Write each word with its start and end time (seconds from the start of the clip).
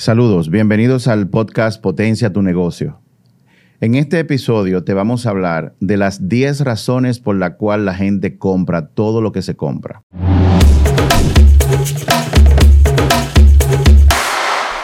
Saludos, 0.00 0.48
bienvenidos 0.48 1.08
al 1.08 1.28
podcast 1.28 1.82
Potencia 1.82 2.32
tu 2.32 2.40
negocio. 2.40 3.00
En 3.80 3.96
este 3.96 4.20
episodio 4.20 4.84
te 4.84 4.94
vamos 4.94 5.26
a 5.26 5.30
hablar 5.30 5.74
de 5.80 5.96
las 5.96 6.28
10 6.28 6.60
razones 6.60 7.18
por 7.18 7.34
la 7.34 7.56
cual 7.56 7.84
la 7.84 7.94
gente 7.94 8.38
compra 8.38 8.90
todo 8.90 9.20
lo 9.20 9.32
que 9.32 9.42
se 9.42 9.56
compra. 9.56 10.04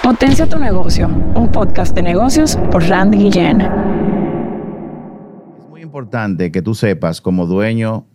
Potencia 0.02 0.48
tu 0.48 0.58
negocio, 0.58 1.06
un 1.06 1.48
podcast 1.52 1.94
de 1.94 2.02
negocios 2.02 2.58
por 2.72 2.82
Randy 2.82 3.18
Guillén. 3.18 3.60
Es 3.60 5.68
muy 5.68 5.82
importante 5.82 6.50
que 6.50 6.60
tú 6.60 6.74
sepas 6.74 7.20
como 7.20 7.46
dueño 7.46 8.08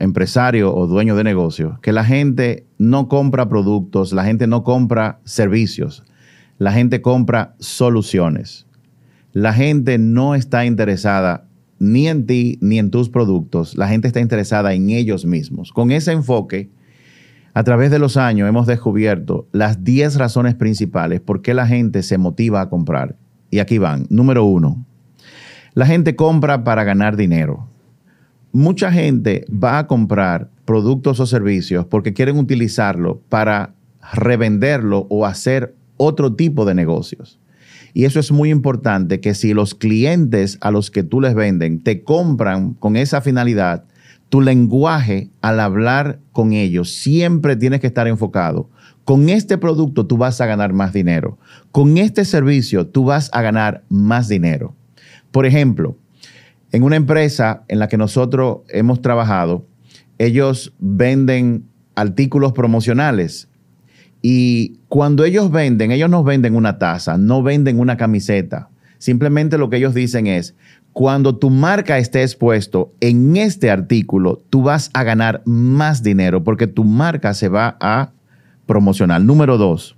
empresario 0.00 0.74
o 0.74 0.86
dueño 0.86 1.16
de 1.16 1.24
negocio 1.24 1.78
que 1.82 1.92
la 1.92 2.04
gente 2.04 2.66
no 2.78 3.08
compra 3.08 3.48
productos, 3.48 4.12
la 4.12 4.24
gente 4.24 4.46
no 4.46 4.62
compra 4.64 5.20
servicios, 5.24 6.04
la 6.58 6.72
gente 6.72 7.02
compra 7.02 7.54
soluciones. 7.58 8.66
La 9.32 9.52
gente 9.52 9.98
no 9.98 10.34
está 10.34 10.64
interesada 10.64 11.46
ni 11.78 12.08
en 12.08 12.24
ti 12.24 12.58
ni 12.62 12.78
en 12.78 12.90
tus 12.90 13.10
productos, 13.10 13.76
la 13.76 13.86
gente 13.86 14.08
está 14.08 14.20
interesada 14.20 14.72
en 14.72 14.88
ellos 14.88 15.26
mismos. 15.26 15.72
Con 15.72 15.90
ese 15.90 16.12
enfoque, 16.12 16.70
a 17.52 17.62
través 17.62 17.90
de 17.90 17.98
los 17.98 18.16
años 18.16 18.48
hemos 18.48 18.66
descubierto 18.66 19.46
las 19.52 19.84
10 19.84 20.16
razones 20.16 20.54
principales 20.54 21.20
por 21.20 21.42
qué 21.42 21.52
la 21.52 21.66
gente 21.66 22.02
se 22.02 22.16
motiva 22.16 22.62
a 22.62 22.70
comprar. 22.70 23.16
Y 23.50 23.58
aquí 23.58 23.76
van. 23.76 24.06
Número 24.08 24.44
uno, 24.44 24.86
la 25.74 25.84
gente 25.84 26.16
compra 26.16 26.64
para 26.64 26.84
ganar 26.84 27.16
dinero. 27.16 27.68
Mucha 28.52 28.90
gente 28.90 29.44
va 29.50 29.78
a 29.78 29.86
comprar 29.86 30.50
productos 30.64 31.20
o 31.20 31.26
servicios 31.26 31.86
porque 31.86 32.12
quieren 32.12 32.38
utilizarlo 32.38 33.20
para 33.28 33.74
revenderlo 34.12 35.06
o 35.10 35.26
hacer 35.26 35.74
otro 35.96 36.34
tipo 36.34 36.64
de 36.64 36.74
negocios. 36.74 37.38
Y 37.94 38.04
eso 38.04 38.20
es 38.20 38.30
muy 38.30 38.50
importante, 38.50 39.20
que 39.20 39.32
si 39.32 39.54
los 39.54 39.74
clientes 39.74 40.58
a 40.60 40.70
los 40.70 40.90
que 40.90 41.02
tú 41.02 41.20
les 41.20 41.34
venden 41.34 41.80
te 41.80 42.04
compran 42.04 42.74
con 42.74 42.94
esa 42.94 43.22
finalidad, 43.22 43.84
tu 44.28 44.40
lenguaje 44.40 45.30
al 45.40 45.60
hablar 45.60 46.18
con 46.32 46.52
ellos 46.52 46.92
siempre 46.92 47.56
tienes 47.56 47.80
que 47.80 47.86
estar 47.86 48.06
enfocado. 48.06 48.68
Con 49.04 49.28
este 49.28 49.56
producto 49.56 50.04
tú 50.04 50.16
vas 50.16 50.40
a 50.40 50.46
ganar 50.46 50.72
más 50.72 50.92
dinero. 50.92 51.38
Con 51.72 51.96
este 51.96 52.24
servicio 52.24 52.86
tú 52.86 53.04
vas 53.04 53.30
a 53.32 53.40
ganar 53.40 53.84
más 53.88 54.28
dinero. 54.28 54.74
Por 55.30 55.46
ejemplo, 55.46 55.96
en 56.72 56.82
una 56.82 56.96
empresa 56.96 57.64
en 57.68 57.78
la 57.78 57.88
que 57.88 57.96
nosotros 57.96 58.58
hemos 58.68 59.00
trabajado, 59.00 59.66
ellos 60.18 60.74
venden 60.78 61.64
artículos 61.94 62.52
promocionales 62.52 63.48
y 64.22 64.80
cuando 64.88 65.24
ellos 65.24 65.50
venden, 65.50 65.92
ellos 65.92 66.10
no 66.10 66.24
venden 66.24 66.56
una 66.56 66.78
taza, 66.78 67.16
no 67.16 67.42
venden 67.42 67.78
una 67.78 67.96
camiseta. 67.96 68.68
Simplemente 68.98 69.58
lo 69.58 69.70
que 69.70 69.76
ellos 69.76 69.94
dicen 69.94 70.26
es, 70.26 70.54
cuando 70.92 71.36
tu 71.36 71.50
marca 71.50 71.98
esté 71.98 72.22
expuesto 72.22 72.92
en 73.00 73.36
este 73.36 73.70
artículo, 73.70 74.42
tú 74.48 74.62
vas 74.62 74.90
a 74.94 75.04
ganar 75.04 75.42
más 75.44 76.02
dinero 76.02 76.42
porque 76.42 76.66
tu 76.66 76.84
marca 76.84 77.34
se 77.34 77.48
va 77.48 77.76
a 77.80 78.12
promocionar. 78.64 79.20
Número 79.20 79.58
dos, 79.58 79.96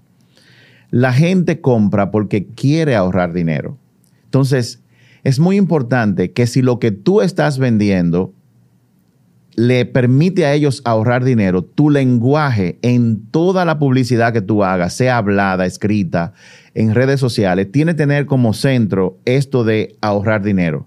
la 0.91 1.13
gente 1.13 1.61
compra 1.61 2.11
porque 2.11 2.47
quiere 2.47 2.97
ahorrar 2.97 3.33
dinero. 3.33 3.79
Entonces, 4.25 4.83
es 5.25 5.39
muy 5.39 5.57
importante 5.57 6.33
que 6.33 6.47
si 6.47 6.63
lo 6.63 6.79
que 6.79 6.91
tú 6.91 7.21
estás 7.21 7.59
vendiendo 7.59 8.33
le 9.59 9.85
permite 9.87 10.47
a 10.47 10.55
ellos 10.55 10.83
ahorrar 10.85 11.25
dinero, 11.25 11.65
tu 11.65 11.91
lenguaje 11.91 12.79
en 12.83 13.27
toda 13.33 13.65
la 13.65 13.81
publicidad 13.81 14.33
que 14.33 14.41
tú 14.41 14.63
hagas, 14.63 14.95
sea 14.95 15.17
hablada, 15.17 15.67
escrita, 15.67 16.33
en 16.75 16.95
redes 16.95 17.19
sociales, 17.19 17.73
tiene 17.73 17.93
que 17.93 17.99
tener 17.99 18.27
como 18.27 18.55
centro 18.55 19.19
esto 19.25 19.65
de 19.65 19.97
ahorrar 20.01 20.45
dinero. 20.45 20.87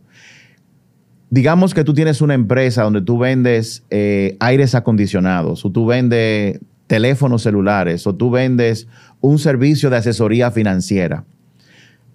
Digamos 1.29 1.73
que 1.73 1.83
tú 1.83 1.93
tienes 1.93 2.21
una 2.21 2.33
empresa 2.33 2.83
donde 2.83 3.01
tú 3.01 3.17
vendes 3.17 3.83
eh, 3.89 4.37
aires 4.39 4.73
acondicionados, 4.73 5.65
o 5.65 5.71
tú 5.71 5.85
vendes 5.85 6.61
teléfonos 6.87 7.43
celulares, 7.43 8.07
o 8.07 8.15
tú 8.15 8.31
vendes 8.31 8.87
un 9.19 9.37
servicio 9.37 9.89
de 9.89 9.97
asesoría 9.97 10.49
financiera. 10.49 11.25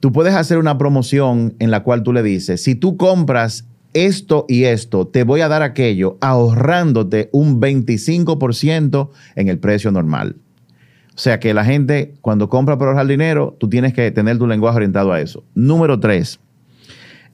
Tú 0.00 0.12
puedes 0.12 0.34
hacer 0.34 0.58
una 0.58 0.78
promoción 0.78 1.54
en 1.58 1.70
la 1.70 1.82
cual 1.82 2.02
tú 2.02 2.12
le 2.12 2.22
dices, 2.22 2.62
si 2.62 2.74
tú 2.74 2.96
compras 2.96 3.66
esto 3.94 4.44
y 4.48 4.64
esto, 4.64 5.06
te 5.06 5.24
voy 5.24 5.40
a 5.40 5.48
dar 5.48 5.62
aquello, 5.62 6.18
ahorrándote 6.20 7.30
un 7.32 7.60
25% 7.60 9.10
en 9.36 9.48
el 9.48 9.58
precio 9.58 9.90
normal. 9.90 10.36
O 11.14 11.18
sea 11.18 11.40
que 11.40 11.54
la 11.54 11.64
gente, 11.64 12.14
cuando 12.20 12.50
compra 12.50 12.76
para 12.76 12.90
ahorrar 12.90 13.06
dinero, 13.06 13.56
tú 13.58 13.70
tienes 13.70 13.94
que 13.94 14.10
tener 14.10 14.36
tu 14.36 14.46
lenguaje 14.46 14.76
orientado 14.76 15.12
a 15.12 15.20
eso. 15.20 15.44
Número 15.54 15.98
tres, 15.98 16.40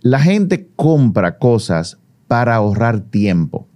la 0.03 0.21
gente 0.21 0.69
compra 0.77 1.39
cosas 1.39 1.99
para 2.29 2.55
ahorrar 2.55 3.01
tiempo. 3.01 3.67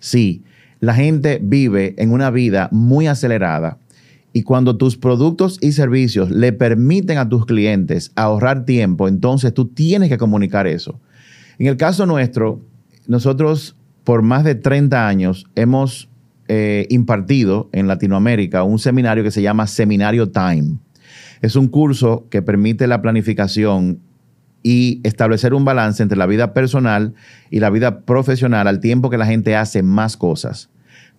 Sí, 0.00 0.42
la 0.80 0.94
gente 0.94 1.38
vive 1.40 1.94
en 1.98 2.12
una 2.12 2.30
vida 2.30 2.68
muy 2.72 3.06
acelerada 3.06 3.78
y 4.36 4.42
cuando 4.42 4.76
tus 4.76 4.98
productos 4.98 5.56
y 5.62 5.72
servicios 5.72 6.30
le 6.30 6.52
permiten 6.52 7.16
a 7.16 7.26
tus 7.26 7.46
clientes 7.46 8.12
ahorrar 8.16 8.66
tiempo, 8.66 9.08
entonces 9.08 9.54
tú 9.54 9.64
tienes 9.68 10.10
que 10.10 10.18
comunicar 10.18 10.66
eso. 10.66 11.00
En 11.58 11.68
el 11.68 11.78
caso 11.78 12.04
nuestro, 12.04 12.60
nosotros 13.06 13.76
por 14.04 14.20
más 14.20 14.44
de 14.44 14.54
30 14.54 15.08
años 15.08 15.46
hemos 15.54 16.10
eh, 16.48 16.86
impartido 16.90 17.70
en 17.72 17.88
Latinoamérica 17.88 18.62
un 18.62 18.78
seminario 18.78 19.24
que 19.24 19.30
se 19.30 19.40
llama 19.40 19.66
Seminario 19.66 20.28
Time. 20.28 20.80
Es 21.40 21.56
un 21.56 21.68
curso 21.68 22.26
que 22.28 22.42
permite 22.42 22.86
la 22.86 23.00
planificación 23.00 24.00
y 24.62 25.00
establecer 25.02 25.54
un 25.54 25.64
balance 25.64 26.02
entre 26.02 26.18
la 26.18 26.26
vida 26.26 26.52
personal 26.52 27.14
y 27.50 27.60
la 27.60 27.70
vida 27.70 28.00
profesional 28.00 28.68
al 28.68 28.80
tiempo 28.80 29.08
que 29.08 29.16
la 29.16 29.24
gente 29.24 29.56
hace 29.56 29.82
más 29.82 30.18
cosas. 30.18 30.68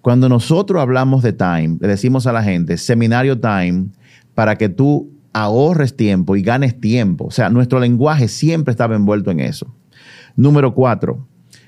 Cuando 0.02 0.30
nosotros 0.30 0.82
hablamos 0.82 1.24
de 1.24 1.34
time, 1.34 1.78
le 1.80 1.88
decimos 1.88 2.28
a 2.28 2.32
la 2.32 2.44
gente, 2.44 2.78
seminario 2.78 3.40
time, 3.40 3.88
para 4.34 4.56
que 4.56 4.70
tú 4.70 5.12
ahorres 5.34 5.96
tiempo 5.96 6.36
y 6.36 6.42
ganes 6.42 6.80
tiempo. 6.80 7.26
O 7.26 7.32
sea, 7.32 7.50
nuestro 7.50 7.80
lenguaje 7.80 8.28
siempre 8.28 8.72
estaba 8.72 8.96
envuelto 8.96 9.32
en 9.32 9.40
eso. 9.40 9.74
Número 10.36 10.74
cuatro, 10.74 11.28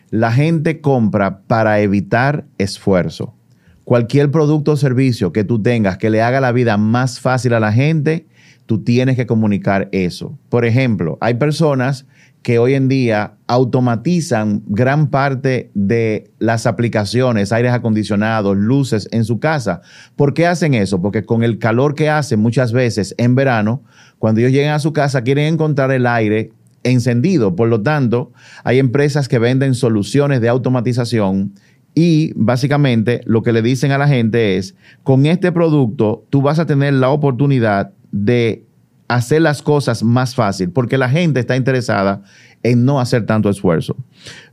la 0.10 0.32
gente 0.32 0.82
compra 0.82 1.42
para 1.42 1.80
evitar 1.80 2.46
esfuerzo. 2.58 3.36
Cualquier 3.84 4.30
producto 4.32 4.74
o 4.74 4.78
servicio 4.78 5.34
que 5.34 5.44
tú 5.44 5.62
tengas 5.62 5.98
que 5.98 6.10
le 6.10 6.22
haga 6.22 6.42
la 6.42 6.52
vida 6.52 6.78
más 6.78 7.20
fácil 7.20 7.54
a 7.54 7.60
la 7.60 7.72
gente, 7.72 8.28
tú 8.66 8.84
tienes 8.84 9.16
que 9.16 9.26
comunicar 9.26 9.90
eso. 9.92 10.38
Por 10.50 10.66
ejemplo, 10.66 11.18
hay 11.22 11.36
personas 11.36 12.06
que 12.42 12.58
hoy 12.58 12.74
en 12.74 12.88
día 12.88 13.34
automatizan 13.48 14.64
gran 14.68 15.10
parte 15.10 15.72
de 15.74 16.32
las 16.40 16.66
aplicaciones, 16.66 17.52
aires 17.52 17.74
acondicionados, 17.74 18.56
luces 18.56 19.10
en 19.12 19.26
su 19.26 19.40
casa. 19.40 19.82
¿Por 20.16 20.34
qué 20.34 20.48
hacen 20.48 20.74
eso? 20.74 21.02
Porque 21.02 21.26
con 21.26 21.44
el 21.44 21.60
calor 21.60 21.96
que 21.96 22.10
hace 22.10 22.38
muchas 22.38 22.72
veces 22.72 23.14
en 23.18 23.36
verano, 23.36 23.84
cuando 24.20 24.42
ellos 24.42 24.54
llegan 24.54 24.74
a 24.74 24.80
su 24.80 24.94
casa 24.94 25.24
quieren 25.24 25.54
encontrar 25.54 25.92
el 25.92 26.08
aire 26.08 26.52
encendido. 26.84 27.56
Por 27.56 27.68
lo 27.68 27.82
tanto, 27.82 28.32
hay 28.64 28.80
empresas 28.80 29.28
que 29.28 29.40
venden 29.40 29.76
soluciones 29.76 30.40
de 30.40 30.50
automatización 30.50 31.54
y 31.94 32.32
básicamente 32.36 33.22
lo 33.26 33.44
que 33.44 33.52
le 33.52 33.62
dicen 33.62 33.92
a 33.92 33.98
la 33.98 34.08
gente 34.08 34.58
es, 34.58 34.76
con 35.04 35.26
este 35.26 35.52
producto 35.52 36.26
tú 36.30 36.42
vas 36.42 36.60
a 36.60 36.66
tener 36.66 36.94
la 36.94 37.10
oportunidad 37.10 37.92
de 38.12 38.64
hacer 39.10 39.42
las 39.42 39.62
cosas 39.62 40.04
más 40.04 40.36
fácil, 40.36 40.70
porque 40.70 40.98
la 40.98 41.10
gente 41.10 41.42
está 41.42 41.58
interesada 41.58 42.22
en 42.64 42.86
no 42.86 43.02
hacer 43.02 43.26
tanto 43.26 43.50
esfuerzo. 43.50 43.98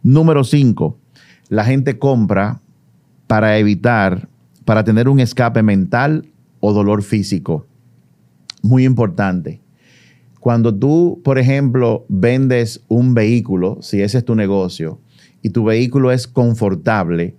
Número 0.03 0.43
cinco, 0.43 0.99
la 1.49 1.65
gente 1.65 1.99
compra 1.99 2.61
para 3.27 3.59
evitar, 3.59 4.29
para 4.65 4.83
tener 4.83 5.09
un 5.09 5.21
escape 5.21 5.63
mental 5.63 6.27
o 6.61 6.73
dolor 6.73 7.03
físico. 7.03 7.67
Muy 8.63 8.85
importante. 8.85 9.61
Cuando 10.41 10.75
tú, 10.75 11.21
por 11.23 11.39
ejemplo, 11.39 12.07
vendes 12.09 12.83
un 12.89 13.15
vehículo, 13.15 13.79
si 13.83 14.01
ese 14.01 14.19
es 14.19 14.25
tu 14.25 14.35
negocio, 14.35 15.01
y 15.43 15.51
tu 15.51 15.65
vehículo 15.65 16.13
es 16.13 16.27
confortable, 16.27 17.37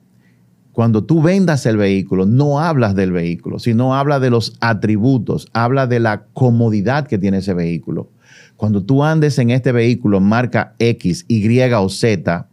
cuando 0.77 1.03
tú 1.03 1.23
vendas 1.23 1.65
el 1.65 1.75
vehículo, 1.75 2.27
no 2.27 2.59
hablas 2.59 2.93
del 2.93 3.11
vehículo, 3.11 3.57
sino 3.57 3.95
habla 3.95 4.19
de 4.19 4.29
los 4.29 4.53
atributos, 4.61 5.47
habla 5.51 5.87
de 5.87 5.99
la 5.99 6.25
comodidad 6.33 7.07
que 7.07 7.17
tiene 7.17 7.39
ese 7.39 7.55
vehículo. 7.55 8.11
Cuando 8.57 8.83
tú 8.83 9.03
andes 9.03 9.39
en 9.39 9.49
este 9.49 9.71
vehículo 9.71 10.19
marca 10.19 10.75
X, 10.77 11.25
Y 11.27 11.59
o 11.73 11.89
Z 11.89 12.47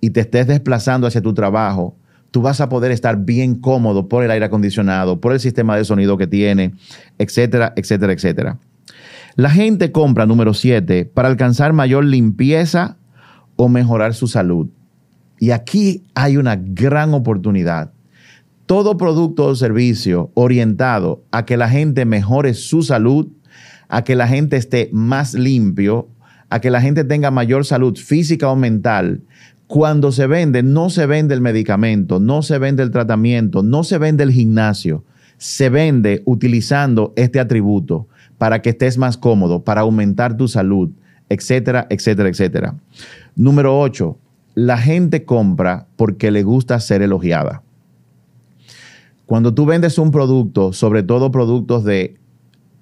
y 0.00 0.10
te 0.10 0.18
estés 0.18 0.48
desplazando 0.48 1.06
hacia 1.06 1.22
tu 1.22 1.32
trabajo, 1.32 1.96
tú 2.32 2.42
vas 2.42 2.60
a 2.60 2.68
poder 2.68 2.90
estar 2.90 3.18
bien 3.18 3.54
cómodo 3.54 4.08
por 4.08 4.24
el 4.24 4.32
aire 4.32 4.46
acondicionado, 4.46 5.20
por 5.20 5.32
el 5.32 5.38
sistema 5.38 5.76
de 5.76 5.84
sonido 5.84 6.18
que 6.18 6.26
tiene, 6.26 6.74
etcétera, 7.18 7.72
etcétera, 7.76 8.14
etcétera. 8.14 8.58
La 9.36 9.50
gente 9.50 9.92
compra, 9.92 10.26
número 10.26 10.54
siete, 10.54 11.04
para 11.04 11.28
alcanzar 11.28 11.72
mayor 11.72 12.04
limpieza 12.04 12.96
o 13.54 13.68
mejorar 13.68 14.12
su 14.12 14.26
salud. 14.26 14.70
Y 15.38 15.50
aquí 15.50 16.02
hay 16.14 16.36
una 16.36 16.56
gran 16.56 17.14
oportunidad. 17.14 17.90
todo 18.66 18.96
producto 18.96 19.44
o 19.44 19.54
servicio 19.54 20.30
orientado 20.34 21.22
a 21.30 21.44
que 21.44 21.56
la 21.56 21.68
gente 21.68 22.04
mejore 22.04 22.54
su 22.54 22.82
salud, 22.82 23.28
a 23.88 24.04
que 24.04 24.16
la 24.16 24.26
gente 24.26 24.56
esté 24.56 24.88
más 24.92 25.34
limpio, 25.34 26.08
a 26.48 26.60
que 26.60 26.70
la 26.70 26.80
gente 26.80 27.04
tenga 27.04 27.30
mayor 27.30 27.64
salud 27.64 27.96
física 27.96 28.48
o 28.48 28.56
mental, 28.56 29.20
cuando 29.66 30.12
se 30.12 30.26
vende, 30.26 30.62
no 30.62 30.90
se 30.90 31.06
vende 31.06 31.34
el 31.34 31.40
medicamento, 31.40 32.20
no 32.20 32.42
se 32.42 32.58
vende 32.58 32.82
el 32.82 32.90
tratamiento, 32.90 33.62
no 33.62 33.84
se 33.84 33.98
vende 33.98 34.24
el 34.24 34.32
gimnasio, 34.32 35.04
se 35.36 35.68
vende 35.68 36.22
utilizando 36.24 37.12
este 37.16 37.40
atributo 37.40 38.08
para 38.38 38.62
que 38.62 38.70
estés 38.70 38.98
más 38.98 39.16
cómodo, 39.16 39.64
para 39.64 39.82
aumentar 39.82 40.36
tu 40.36 40.48
salud, 40.48 40.90
etcétera, 41.28 41.86
etcétera, 41.90 42.28
etcétera. 42.28 42.74
Número 43.36 43.78
8. 43.78 44.18
La 44.54 44.78
gente 44.78 45.24
compra 45.24 45.88
porque 45.96 46.30
le 46.30 46.42
gusta 46.42 46.78
ser 46.80 47.02
elogiada. 47.02 47.62
Cuando 49.26 49.54
tú 49.54 49.66
vendes 49.66 49.98
un 49.98 50.10
producto, 50.10 50.72
sobre 50.72 51.02
todo 51.02 51.30
productos 51.30 51.84
de 51.84 52.18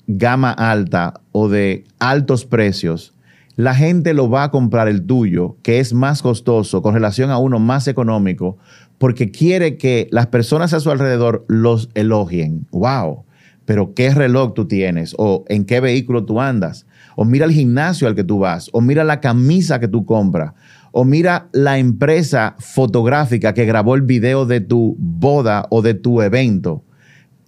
gama 0.06 0.50
alta 0.50 1.20
o 1.30 1.48
de 1.48 1.84
altos 1.98 2.44
precios, 2.44 3.14
la 3.56 3.74
gente 3.74 4.12
lo 4.12 4.28
va 4.28 4.44
a 4.44 4.50
comprar 4.50 4.88
el 4.88 5.06
tuyo, 5.06 5.56
que 5.62 5.78
es 5.78 5.94
más 5.94 6.22
costoso 6.22 6.82
con 6.82 6.94
relación 6.94 7.30
a 7.30 7.38
uno 7.38 7.58
más 7.58 7.86
económico, 7.86 8.58
porque 8.98 9.30
quiere 9.30 9.76
que 9.76 10.08
las 10.10 10.26
personas 10.26 10.72
a 10.72 10.80
su 10.80 10.90
alrededor 10.90 11.44
los 11.48 11.90
elogien. 11.94 12.66
¡Wow! 12.70 13.24
Pero 13.64 13.94
qué 13.94 14.12
reloj 14.12 14.54
tú 14.54 14.66
tienes, 14.66 15.14
o 15.18 15.44
en 15.48 15.64
qué 15.64 15.80
vehículo 15.80 16.24
tú 16.24 16.40
andas, 16.40 16.86
o 17.14 17.24
mira 17.24 17.44
el 17.44 17.52
gimnasio 17.52 18.08
al 18.08 18.14
que 18.14 18.24
tú 18.24 18.40
vas, 18.40 18.68
o 18.72 18.80
mira 18.80 19.04
la 19.04 19.20
camisa 19.20 19.78
que 19.78 19.88
tú 19.88 20.04
compras, 20.04 20.54
o 20.92 21.04
mira 21.04 21.48
la 21.52 21.78
empresa 21.78 22.54
fotográfica 22.58 23.54
que 23.54 23.64
grabó 23.64 23.94
el 23.94 24.02
video 24.02 24.46
de 24.46 24.60
tu 24.60 24.94
boda 24.98 25.66
o 25.70 25.82
de 25.82 25.94
tu 25.94 26.22
evento. 26.22 26.84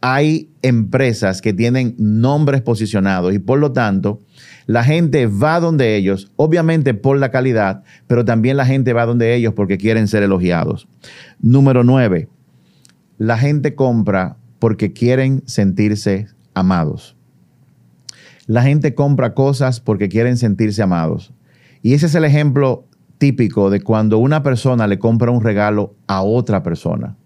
Hay 0.00 0.50
empresas 0.62 1.40
que 1.40 1.52
tienen 1.52 1.94
nombres 1.98 2.62
posicionados 2.62 3.32
y 3.32 3.38
por 3.38 3.58
lo 3.58 3.72
tanto 3.72 4.22
la 4.66 4.82
gente 4.82 5.26
va 5.26 5.60
donde 5.60 5.96
ellos, 5.96 6.32
obviamente 6.36 6.94
por 6.94 7.18
la 7.18 7.30
calidad, 7.30 7.84
pero 8.06 8.24
también 8.24 8.56
la 8.56 8.66
gente 8.66 8.92
va 8.92 9.06
donde 9.06 9.34
ellos 9.34 9.52
porque 9.54 9.78
quieren 9.78 10.08
ser 10.08 10.22
elogiados. 10.22 10.88
Número 11.40 11.84
nueve, 11.84 12.28
la 13.18 13.38
gente 13.38 13.74
compra 13.74 14.38
porque 14.58 14.92
quieren 14.92 15.42
sentirse 15.46 16.28
amados. 16.54 17.16
La 18.46 18.62
gente 18.62 18.94
compra 18.94 19.34
cosas 19.34 19.80
porque 19.80 20.08
quieren 20.08 20.36
sentirse 20.36 20.82
amados. 20.82 21.32
Y 21.82 21.94
ese 21.94 22.06
es 22.06 22.14
el 22.14 22.24
ejemplo 22.24 22.86
típico 23.18 23.70
de 23.70 23.80
cuando 23.80 24.18
una 24.18 24.42
persona 24.42 24.86
le 24.86 24.98
compra 24.98 25.30
un 25.30 25.42
regalo 25.42 25.94
a 26.06 26.22
otra 26.22 26.62
persona. 26.62 27.16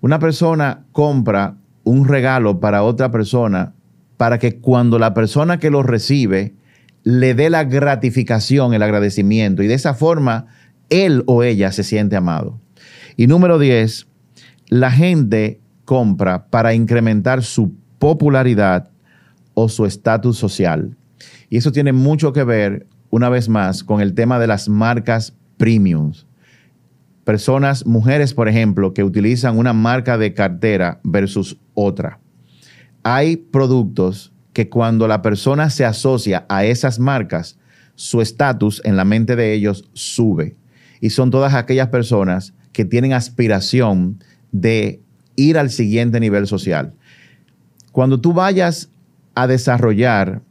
Una 0.00 0.18
persona 0.18 0.84
compra 0.92 1.56
un 1.84 2.06
regalo 2.06 2.60
para 2.60 2.82
otra 2.82 3.10
persona 3.10 3.74
para 4.16 4.38
que 4.38 4.58
cuando 4.58 4.98
la 4.98 5.14
persona 5.14 5.58
que 5.58 5.70
lo 5.70 5.82
recibe 5.82 6.54
le 7.02 7.34
dé 7.34 7.50
la 7.50 7.64
gratificación, 7.64 8.74
el 8.74 8.82
agradecimiento 8.82 9.62
y 9.62 9.66
de 9.66 9.74
esa 9.74 9.94
forma 9.94 10.46
él 10.90 11.22
o 11.26 11.42
ella 11.42 11.72
se 11.72 11.84
siente 11.84 12.16
amado. 12.16 12.60
Y 13.16 13.26
número 13.26 13.58
10, 13.58 14.06
la 14.68 14.90
gente 14.90 15.60
compra 15.84 16.46
para 16.46 16.74
incrementar 16.74 17.42
su 17.42 17.72
popularidad 17.98 18.90
o 19.54 19.68
su 19.68 19.86
estatus 19.86 20.36
social. 20.36 20.96
Y 21.48 21.56
eso 21.56 21.72
tiene 21.72 21.92
mucho 21.92 22.32
que 22.32 22.44
ver 22.44 22.86
una 23.10 23.28
vez 23.28 23.48
más 23.48 23.84
con 23.84 24.00
el 24.00 24.14
tema 24.14 24.38
de 24.38 24.46
las 24.46 24.68
marcas 24.68 25.34
premiums. 25.56 26.26
Personas, 27.24 27.84
mujeres, 27.86 28.32
por 28.34 28.48
ejemplo, 28.48 28.94
que 28.94 29.04
utilizan 29.04 29.58
una 29.58 29.72
marca 29.72 30.16
de 30.16 30.32
cartera 30.32 31.00
versus 31.04 31.58
otra. 31.74 32.18
Hay 33.02 33.36
productos 33.36 34.32
que 34.52 34.68
cuando 34.68 35.06
la 35.06 35.22
persona 35.22 35.70
se 35.70 35.84
asocia 35.84 36.46
a 36.48 36.64
esas 36.64 36.98
marcas, 36.98 37.58
su 37.94 38.20
estatus 38.20 38.80
en 38.84 38.96
la 38.96 39.04
mente 39.04 39.36
de 39.36 39.52
ellos 39.52 39.88
sube. 39.92 40.56
Y 41.00 41.10
son 41.10 41.30
todas 41.30 41.54
aquellas 41.54 41.88
personas 41.88 42.54
que 42.72 42.84
tienen 42.84 43.12
aspiración 43.12 44.22
de 44.52 45.02
ir 45.36 45.58
al 45.58 45.70
siguiente 45.70 46.20
nivel 46.20 46.46
social. 46.46 46.94
Cuando 47.92 48.20
tú 48.20 48.32
vayas 48.32 48.90
a 49.34 49.46
desarrollar 49.46 50.42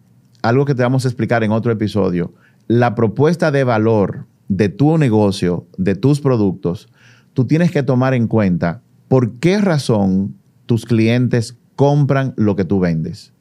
algo 0.41 0.65
que 0.65 0.75
te 0.75 0.83
vamos 0.83 1.05
a 1.05 1.07
explicar 1.07 1.43
en 1.43 1.51
otro 1.51 1.71
episodio, 1.71 2.33
la 2.69 2.93
propuesta 2.93 3.49
de 3.49 3.63
valor 3.63 4.27
de 4.47 4.69
tu 4.69 4.97
negocio, 4.99 5.67
de 5.77 5.95
tus 5.95 6.21
productos, 6.21 6.87
tú 7.33 7.45
tienes 7.45 7.71
que 7.71 7.83
tomar 7.83 8.13
en 8.13 8.27
cuenta 8.27 8.83
por 9.07 9.39
qué 9.39 9.59
razón 9.59 10.35
tus 10.67 10.85
clientes 10.85 11.57
compran 11.75 12.33
lo 12.37 12.55
que 12.55 12.65
tú 12.65 12.79
vendes. 12.79 13.33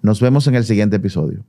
Nos 0.00 0.22
vemos 0.22 0.46
en 0.46 0.54
el 0.54 0.64
siguiente 0.64 0.96
episodio. 0.96 1.44